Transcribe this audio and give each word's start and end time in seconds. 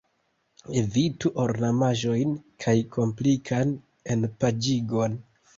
Evitu 0.79 1.31
ornamaĵojn 1.43 2.33
kaj 2.65 2.75
komplikan 2.97 3.77
enpaĝigon. 4.17 5.25